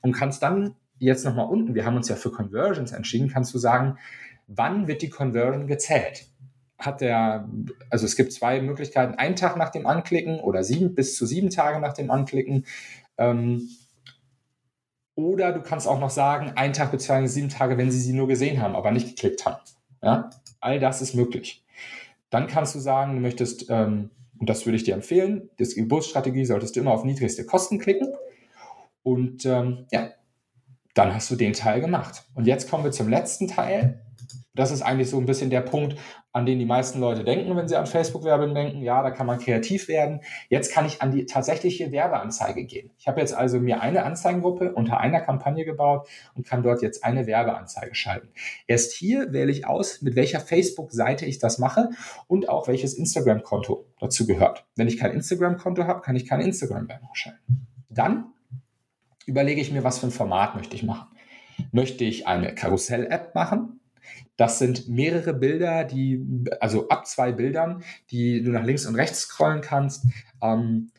und 0.00 0.12
kannst 0.12 0.42
dann 0.42 0.76
jetzt 0.98 1.24
nochmal 1.24 1.48
unten, 1.48 1.74
wir 1.74 1.84
haben 1.84 1.96
uns 1.96 2.08
ja 2.08 2.16
für 2.16 2.30
Conversions 2.30 2.92
entschieden, 2.92 3.28
kannst 3.28 3.52
du 3.54 3.58
sagen, 3.58 3.98
wann 4.46 4.86
wird 4.86 5.02
die 5.02 5.10
Conversion 5.10 5.66
gezählt? 5.66 6.26
Hat 6.78 7.00
der, 7.00 7.48
also 7.90 8.06
es 8.06 8.16
gibt 8.16 8.32
zwei 8.32 8.60
Möglichkeiten, 8.60 9.14
einen 9.14 9.36
Tag 9.36 9.56
nach 9.56 9.70
dem 9.70 9.86
Anklicken 9.86 10.40
oder 10.40 10.62
sieben 10.62 10.94
bis 10.94 11.16
zu 11.16 11.26
sieben 11.26 11.50
Tage 11.50 11.80
nach 11.80 11.92
dem 11.92 12.10
Anklicken. 12.10 12.64
Ähm, 13.18 13.68
oder 15.26 15.52
du 15.52 15.60
kannst 15.60 15.86
auch 15.86 16.00
noch 16.00 16.10
sagen, 16.10 16.52
einen 16.56 16.72
Tag 16.72 16.90
bzw. 16.90 17.26
sieben 17.26 17.48
Tage, 17.48 17.78
wenn 17.78 17.90
sie 17.90 18.00
sie 18.00 18.12
nur 18.12 18.28
gesehen 18.28 18.60
haben, 18.60 18.74
aber 18.74 18.90
nicht 18.90 19.08
geklickt 19.08 19.46
haben. 19.46 19.60
Ja? 20.02 20.30
All 20.60 20.80
das 20.80 21.02
ist 21.02 21.14
möglich. 21.14 21.64
Dann 22.30 22.46
kannst 22.46 22.74
du 22.74 22.78
sagen, 22.78 23.14
du 23.14 23.20
möchtest, 23.20 23.66
ähm, 23.70 24.10
und 24.38 24.48
das 24.48 24.66
würde 24.66 24.76
ich 24.76 24.84
dir 24.84 24.94
empfehlen, 24.94 25.50
das 25.58 25.74
Geburtsstrategie 25.74 26.44
solltest 26.44 26.76
du 26.76 26.80
immer 26.80 26.92
auf 26.92 27.04
niedrigste 27.04 27.44
Kosten 27.44 27.78
klicken. 27.78 28.08
Und 29.02 29.44
ähm, 29.46 29.86
ja, 29.90 30.10
dann 30.94 31.14
hast 31.14 31.30
du 31.30 31.36
den 31.36 31.52
Teil 31.52 31.80
gemacht. 31.80 32.24
Und 32.34 32.46
jetzt 32.46 32.70
kommen 32.70 32.84
wir 32.84 32.90
zum 32.90 33.08
letzten 33.08 33.48
Teil. 33.48 34.02
Das 34.54 34.72
ist 34.72 34.82
eigentlich 34.82 35.08
so 35.08 35.18
ein 35.18 35.26
bisschen 35.26 35.50
der 35.50 35.60
Punkt, 35.60 35.96
an 36.32 36.46
den 36.46 36.58
die 36.58 36.64
meisten 36.64 37.00
Leute 37.00 37.24
denken, 37.24 37.56
wenn 37.56 37.68
sie 37.68 37.76
an 37.76 37.86
Facebook-Werbung 37.86 38.54
denken. 38.54 38.82
Ja, 38.82 39.02
da 39.02 39.10
kann 39.10 39.26
man 39.26 39.38
kreativ 39.38 39.88
werden. 39.88 40.20
Jetzt 40.48 40.72
kann 40.72 40.86
ich 40.86 41.02
an 41.02 41.10
die 41.10 41.26
tatsächliche 41.26 41.90
Werbeanzeige 41.92 42.64
gehen. 42.64 42.90
Ich 42.98 43.08
habe 43.08 43.20
jetzt 43.20 43.34
also 43.34 43.58
mir 43.58 43.80
eine 43.80 44.04
Anzeigengruppe 44.04 44.72
unter 44.74 44.98
einer 44.98 45.20
Kampagne 45.20 45.64
gebaut 45.64 46.08
und 46.34 46.46
kann 46.46 46.62
dort 46.62 46.82
jetzt 46.82 47.04
eine 47.04 47.26
Werbeanzeige 47.26 47.94
schalten. 47.94 48.28
Erst 48.66 48.92
hier 48.92 49.32
wähle 49.32 49.50
ich 49.50 49.66
aus, 49.66 50.02
mit 50.02 50.14
welcher 50.14 50.40
Facebook-Seite 50.40 51.26
ich 51.26 51.38
das 51.38 51.58
mache 51.58 51.90
und 52.28 52.48
auch 52.48 52.68
welches 52.68 52.94
Instagram-Konto 52.94 53.86
dazu 53.98 54.26
gehört. 54.26 54.66
Wenn 54.76 54.88
ich 54.88 54.98
kein 54.98 55.12
Instagram-Konto 55.12 55.84
habe, 55.84 56.00
kann 56.00 56.16
ich 56.16 56.28
keine 56.28 56.44
Instagram-Werbung 56.44 57.10
schalten. 57.14 57.66
Dann 57.88 58.32
überlege 59.30 59.60
ich 59.60 59.72
mir, 59.72 59.84
was 59.84 59.98
für 59.98 60.06
ein 60.06 60.12
Format 60.12 60.56
möchte 60.56 60.76
ich 60.76 60.82
machen. 60.82 61.08
Möchte 61.72 62.04
ich 62.04 62.26
eine 62.26 62.54
Karussell-App 62.54 63.34
machen? 63.34 63.80
Das 64.36 64.58
sind 64.58 64.88
mehrere 64.88 65.34
Bilder, 65.34 65.84
die, 65.84 66.24
also 66.60 66.88
ab 66.88 67.06
zwei 67.06 67.32
Bildern, 67.32 67.82
die 68.10 68.42
du 68.42 68.50
nach 68.50 68.64
links 68.64 68.86
und 68.86 68.94
rechts 68.94 69.20
scrollen 69.20 69.60
kannst. 69.60 70.06
Ähm, 70.42 70.90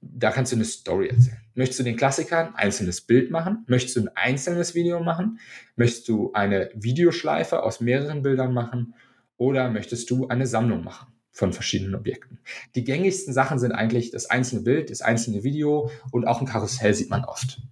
da 0.00 0.30
kannst 0.30 0.52
du 0.52 0.56
eine 0.56 0.64
Story 0.64 1.08
erzählen. 1.08 1.38
Möchtest 1.54 1.80
du 1.80 1.84
den 1.84 1.96
Klassiker 1.96 2.38
ein 2.38 2.54
einzelnes 2.54 3.00
Bild 3.00 3.30
machen? 3.30 3.64
Möchtest 3.66 3.96
du 3.96 4.02
ein 4.02 4.10
einzelnes 4.14 4.74
Video 4.74 5.00
machen? 5.00 5.40
Möchtest 5.76 6.08
du 6.08 6.32
eine 6.32 6.70
Videoschleife 6.74 7.62
aus 7.62 7.80
mehreren 7.80 8.22
Bildern 8.22 8.52
machen? 8.52 8.94
oder 9.38 9.70
möchtest 9.70 10.10
du 10.10 10.28
eine 10.28 10.46
Sammlung 10.46 10.84
machen 10.84 11.06
von 11.38 11.52
verschiedenen 11.52 11.94
Objekten? 11.94 12.38
Die 12.74 12.84
gängigsten 12.84 13.32
Sachen 13.32 13.58
sind 13.58 13.72
eigentlich 13.72 14.10
das 14.10 14.28
einzelne 14.28 14.62
Bild, 14.62 14.90
das 14.90 15.00
einzelne 15.00 15.44
Video 15.44 15.90
und 16.10 16.26
auch 16.26 16.40
ein 16.40 16.46
Karussell 16.46 16.94
sieht 16.94 17.10
man 17.10 17.24
oft. 17.24 17.62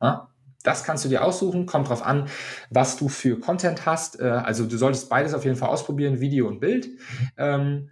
Ja? 0.00 0.28
Das 0.62 0.84
kannst 0.84 1.04
du 1.04 1.08
dir 1.08 1.24
aussuchen, 1.24 1.66
kommt 1.66 1.88
drauf 1.88 2.04
an, 2.04 2.28
was 2.70 2.96
du 2.96 3.08
für 3.08 3.38
Content 3.38 3.84
hast. 3.84 4.20
Äh, 4.20 4.24
also 4.24 4.64
du 4.64 4.76
solltest 4.78 5.08
beides 5.08 5.34
auf 5.34 5.44
jeden 5.44 5.56
Fall 5.56 5.68
ausprobieren, 5.68 6.20
Video 6.20 6.48
und 6.48 6.60
Bild. 6.60 6.88
Ähm, 7.36 7.90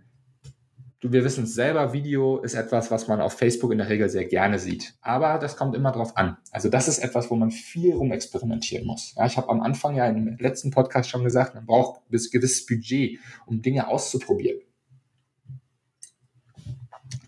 wir 1.03 1.25
wissen 1.25 1.45
es 1.45 1.55
selber, 1.55 1.95
Video 1.95 2.39
ist 2.41 2.55
etwas, 2.55 2.91
was 2.91 3.09
man 3.09 3.23
auf 3.23 3.33
Facebook 3.33 3.73
in 3.73 3.79
der 3.79 3.89
Regel 3.89 4.11
sehr 4.11 4.27
gerne 4.27 4.59
sieht. 4.59 4.95
Aber 5.01 5.39
das 5.39 5.57
kommt 5.57 5.75
immer 5.75 5.93
drauf 5.93 6.17
an. 6.17 6.37
Also 6.53 6.69
das 6.69 6.89
ist 6.89 6.99
etwas, 6.99 7.31
wo 7.31 7.37
man 7.37 7.51
viel 7.51 7.95
rumexperimentieren 7.95 8.87
muss. 8.87 9.15
Ja, 9.17 9.25
ich 9.25 9.37
habe 9.39 9.49
am 9.49 9.63
Anfang 9.63 9.97
ja 9.97 10.07
im 10.07 10.37
letzten 10.39 10.71
Podcast 10.71 11.09
schon 11.09 11.25
gesagt, 11.25 11.55
man 11.55 11.65
braucht 11.65 12.03
ein 12.03 12.11
gewisses 12.11 12.67
Budget, 12.67 13.19
um 13.47 13.63
Dinge 13.63 13.89
auszuprobieren. 13.89 14.61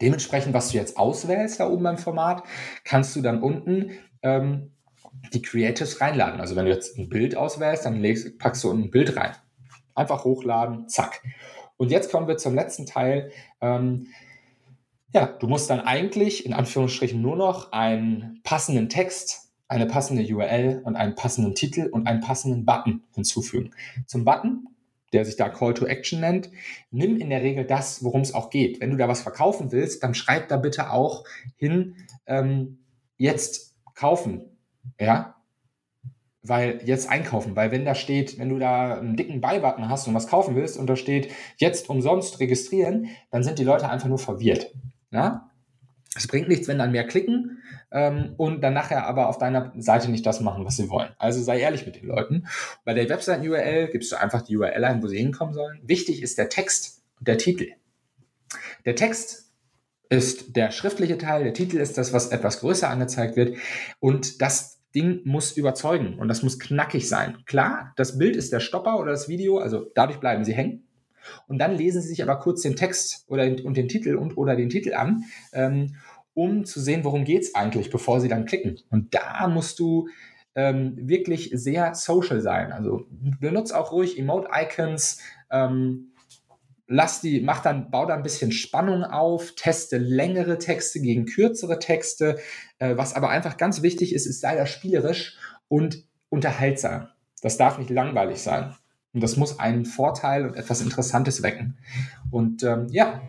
Dementsprechend, 0.02 0.52
was 0.52 0.70
du 0.70 0.76
jetzt 0.76 0.98
auswählst 0.98 1.60
da 1.60 1.68
oben 1.68 1.84
beim 1.84 1.96
Format, 1.96 2.42
kannst 2.84 3.16
du 3.16 3.22
dann 3.22 3.40
unten 3.40 3.92
ähm, 4.22 4.72
die 5.32 5.42
Creatives 5.42 6.00
reinladen. 6.00 6.40
Also 6.40 6.56
wenn 6.56 6.66
du 6.66 6.72
jetzt 6.72 6.98
ein 6.98 7.08
Bild 7.08 7.36
auswählst, 7.36 7.86
dann 7.86 8.00
legst, 8.00 8.38
packst 8.38 8.64
du 8.64 8.72
ein 8.72 8.90
Bild 8.90 9.16
rein. 9.16 9.32
Einfach 9.94 10.24
hochladen, 10.24 10.88
zack. 10.88 11.22
Und 11.76 11.90
jetzt 11.90 12.10
kommen 12.10 12.28
wir 12.28 12.36
zum 12.36 12.54
letzten 12.54 12.84
Teil. 12.86 13.30
Ähm, 13.60 14.08
ja, 15.14 15.26
du 15.26 15.46
musst 15.46 15.70
dann 15.70 15.80
eigentlich 15.80 16.46
in 16.46 16.52
Anführungsstrichen 16.52 17.20
nur 17.20 17.36
noch 17.36 17.72
einen 17.72 18.40
passenden 18.44 18.88
Text, 18.88 19.52
eine 19.68 19.86
passende 19.86 20.22
URL 20.22 20.82
und 20.84 20.96
einen 20.96 21.14
passenden 21.14 21.54
Titel 21.54 21.88
und 21.90 22.06
einen 22.06 22.20
passenden 22.20 22.64
Button 22.64 23.02
hinzufügen. 23.14 23.70
Zum 24.06 24.24
Button, 24.24 24.68
der 25.12 25.24
sich 25.24 25.36
da 25.36 25.48
Call 25.48 25.74
to 25.74 25.86
Action 25.86 26.20
nennt, 26.20 26.50
nimm 26.90 27.16
in 27.16 27.30
der 27.30 27.42
Regel 27.42 27.64
das, 27.64 28.02
worum 28.02 28.22
es 28.22 28.34
auch 28.34 28.50
geht. 28.50 28.80
Wenn 28.80 28.90
du 28.90 28.96
da 28.96 29.08
was 29.08 29.22
verkaufen 29.22 29.72
willst, 29.72 30.02
dann 30.02 30.14
schreib 30.14 30.48
da 30.48 30.56
bitte 30.56 30.90
auch 30.90 31.24
hin, 31.56 31.96
ähm, 32.26 32.78
jetzt 33.16 33.76
kaufen 33.94 34.52
ja. 35.00 35.36
Weil 36.44 36.80
jetzt 36.84 37.08
einkaufen, 37.08 37.54
weil 37.54 37.70
wenn 37.70 37.84
da 37.84 37.94
steht, 37.94 38.36
wenn 38.36 38.48
du 38.48 38.58
da 38.58 38.98
einen 38.98 39.16
dicken 39.16 39.40
Buy-Button 39.40 39.88
hast 39.88 40.08
und 40.08 40.14
was 40.14 40.26
kaufen 40.26 40.56
willst 40.56 40.76
und 40.76 40.88
da 40.88 40.96
steht 40.96 41.30
jetzt 41.56 41.88
umsonst 41.88 42.40
registrieren, 42.40 43.10
dann 43.30 43.44
sind 43.44 43.60
die 43.60 43.64
Leute 43.64 43.88
einfach 43.88 44.08
nur 44.08 44.18
verwirrt. 44.18 44.72
Ja? 45.12 45.51
Es 46.14 46.26
bringt 46.26 46.48
nichts, 46.48 46.68
wenn 46.68 46.78
dann 46.78 46.92
mehr 46.92 47.06
klicken 47.06 47.62
ähm, 47.90 48.34
und 48.36 48.60
dann 48.60 48.74
nachher 48.74 49.06
aber 49.06 49.28
auf 49.28 49.38
deiner 49.38 49.72
Seite 49.78 50.10
nicht 50.10 50.26
das 50.26 50.40
machen, 50.40 50.64
was 50.64 50.76
sie 50.76 50.90
wollen. 50.90 51.10
Also 51.18 51.42
sei 51.42 51.60
ehrlich 51.60 51.86
mit 51.86 51.96
den 51.96 52.06
Leuten. 52.06 52.46
Bei 52.84 52.92
der 52.92 53.08
Webseiten-URL 53.08 53.88
gibst 53.88 54.12
du 54.12 54.16
einfach 54.16 54.42
die 54.42 54.56
URL 54.56 54.84
ein, 54.84 55.02
wo 55.02 55.06
sie 55.06 55.16
hinkommen 55.16 55.54
sollen. 55.54 55.80
Wichtig 55.82 56.22
ist 56.22 56.36
der 56.36 56.50
Text 56.50 57.02
und 57.18 57.28
der 57.28 57.38
Titel. 57.38 57.68
Der 58.84 58.94
Text 58.94 59.50
ist 60.10 60.56
der 60.56 60.70
schriftliche 60.70 61.16
Teil, 61.16 61.44
der 61.44 61.54
Titel 61.54 61.78
ist 61.78 61.96
das, 61.96 62.12
was 62.12 62.28
etwas 62.28 62.60
größer 62.60 62.90
angezeigt 62.90 63.36
wird 63.36 63.56
und 63.98 64.42
das 64.42 64.82
Ding 64.94 65.22
muss 65.24 65.52
überzeugen 65.52 66.18
und 66.18 66.28
das 66.28 66.42
muss 66.42 66.58
knackig 66.58 67.08
sein. 67.08 67.38
Klar, 67.46 67.94
das 67.96 68.18
Bild 68.18 68.36
ist 68.36 68.52
der 68.52 68.60
Stopper 68.60 68.98
oder 68.98 69.12
das 69.12 69.28
Video, 69.28 69.56
also 69.56 69.90
dadurch 69.94 70.20
bleiben 70.20 70.44
sie 70.44 70.52
hängen. 70.52 70.86
Und 71.48 71.58
dann 71.58 71.76
lesen 71.76 72.02
sie 72.02 72.08
sich 72.08 72.22
aber 72.22 72.38
kurz 72.38 72.62
den 72.62 72.76
Text 72.76 73.24
oder 73.28 73.44
und 73.44 73.76
den 73.76 73.88
Titel 73.88 74.16
und 74.16 74.36
oder 74.36 74.56
den 74.56 74.70
Titel 74.70 74.94
an, 74.94 75.24
ähm, 75.52 75.96
um 76.34 76.64
zu 76.64 76.80
sehen, 76.80 77.04
worum 77.04 77.24
geht 77.24 77.42
es 77.42 77.54
eigentlich, 77.54 77.90
bevor 77.90 78.20
sie 78.20 78.28
dann 78.28 78.46
klicken. 78.46 78.80
Und 78.90 79.14
da 79.14 79.48
musst 79.48 79.78
du 79.78 80.08
ähm, 80.54 80.96
wirklich 80.96 81.50
sehr 81.52 81.94
social 81.94 82.40
sein. 82.40 82.72
Also 82.72 83.06
benutze 83.10 83.78
auch 83.78 83.92
ruhig 83.92 84.18
Emote-Icons, 84.18 85.18
ähm, 85.50 86.12
lass 86.86 87.20
die, 87.20 87.40
mach 87.40 87.62
dann, 87.62 87.90
bau 87.90 88.06
da 88.06 88.14
ein 88.14 88.22
bisschen 88.22 88.52
Spannung 88.52 89.04
auf, 89.04 89.54
teste 89.54 89.98
längere 89.98 90.58
Texte 90.58 91.00
gegen 91.00 91.26
kürzere 91.26 91.78
Texte. 91.78 92.38
Äh, 92.78 92.96
was 92.96 93.14
aber 93.14 93.30
einfach 93.30 93.56
ganz 93.56 93.82
wichtig 93.82 94.14
ist, 94.14 94.26
ist 94.26 94.40
sei 94.40 94.56
da 94.56 94.66
spielerisch 94.66 95.38
und 95.68 96.04
unterhaltsam. 96.28 97.08
Das 97.40 97.56
darf 97.56 97.78
nicht 97.78 97.90
langweilig 97.90 98.40
sein. 98.40 98.74
Und 99.14 99.22
das 99.22 99.36
muss 99.36 99.58
einen 99.58 99.84
Vorteil 99.84 100.46
und 100.46 100.56
etwas 100.56 100.80
Interessantes 100.80 101.42
wecken. 101.42 101.76
Und 102.30 102.62
ähm, 102.62 102.86
ja, 102.90 103.20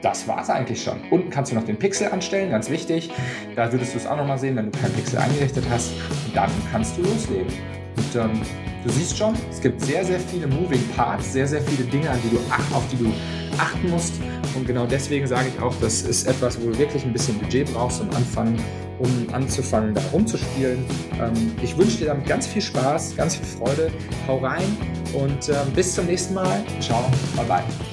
das 0.00 0.28
war 0.28 0.42
es 0.42 0.50
eigentlich 0.50 0.82
schon. 0.82 0.98
Unten 1.10 1.30
kannst 1.30 1.50
du 1.50 1.56
noch 1.56 1.64
den 1.64 1.78
Pixel 1.78 2.08
anstellen, 2.08 2.50
ganz 2.50 2.70
wichtig. 2.70 3.10
Da 3.56 3.72
würdest 3.72 3.94
du 3.94 3.98
es 3.98 4.06
auch 4.06 4.16
nochmal 4.16 4.38
sehen, 4.38 4.56
wenn 4.56 4.70
du 4.70 4.78
keinen 4.78 4.94
Pixel 4.94 5.18
eingerichtet 5.18 5.64
hast. 5.70 5.92
Und 6.26 6.36
dann 6.36 6.50
kannst 6.70 6.96
du 6.98 7.02
loslegen. 7.02 7.52
Und 7.96 8.16
ähm, 8.16 8.40
du 8.84 8.90
siehst 8.90 9.18
schon, 9.18 9.34
es 9.50 9.60
gibt 9.60 9.80
sehr, 9.80 10.04
sehr 10.04 10.20
viele 10.20 10.46
Moving 10.46 10.86
Parts, 10.94 11.32
sehr, 11.32 11.46
sehr 11.46 11.62
viele 11.62 11.88
Dinge, 11.88 12.10
an 12.10 12.18
die 12.24 12.30
du, 12.30 12.38
auf 12.74 12.84
die 12.92 12.98
du 12.98 13.12
achten 13.58 13.90
musst. 13.90 14.14
Und 14.54 14.66
genau 14.66 14.86
deswegen 14.86 15.26
sage 15.26 15.48
ich 15.48 15.60
auch, 15.60 15.74
das 15.80 16.02
ist 16.02 16.28
etwas, 16.28 16.60
wo 16.60 16.70
du 16.70 16.78
wirklich 16.78 17.04
ein 17.04 17.12
bisschen 17.12 17.38
Budget 17.38 17.72
brauchst 17.72 18.00
am 18.00 18.10
Anfang, 18.10 18.56
um 18.98 19.26
anzufangen, 19.32 19.94
da 19.94 20.00
rumzuspielen. 20.12 20.84
Ähm, 21.20 21.52
ich 21.62 21.76
wünsche 21.76 21.98
dir 21.98 22.06
damit 22.06 22.26
ganz 22.26 22.46
viel 22.46 22.62
Spaß, 22.62 23.16
ganz 23.16 23.36
viel 23.36 23.46
Freude. 23.46 23.90
Hau 24.26 24.38
rein 24.38 24.76
und 25.12 25.48
ähm, 25.48 25.72
bis 25.74 25.94
zum 25.94 26.06
nächsten 26.06 26.34
Mal. 26.34 26.62
Ciao, 26.80 27.04
bye 27.36 27.44
bye. 27.46 27.91